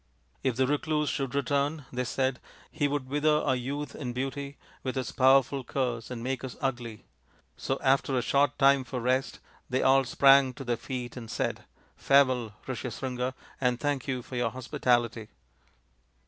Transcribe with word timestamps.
"If 0.43 0.55
the 0.55 0.65
recluse 0.65 1.11
should 1.11 1.33
return/' 1.33 1.85
they 1.93 2.05
said," 2.05 2.39
he 2.71 2.87
would 2.87 3.07
wither 3.07 3.39
our 3.43 3.55
youth 3.55 3.93
and 3.93 4.15
beauty 4.15 4.57
with 4.81 4.95
his 4.95 5.11
powerful 5.11 5.63
curse, 5.63 6.09
and 6.09 6.23
make 6.23 6.43
us 6.43 6.57
ugly!" 6.59 7.05
So 7.55 7.77
after 7.83 8.17
a 8.17 8.23
short 8.23 8.57
time 8.57 8.83
for 8.83 8.99
rest 8.99 9.37
they 9.69 9.83
all 9.83 10.03
sprang 10.03 10.53
to 10.53 10.63
their 10.63 10.75
feet 10.75 11.15
and 11.17 11.29
said," 11.29 11.65
Farewell, 12.07 12.53
Rishyasringa, 12.65 13.35
and 13.61 13.79
thank 13.79 14.07
you 14.07 14.23
for 14.23 14.35
your 14.35 14.49
hospitality." 14.49 15.29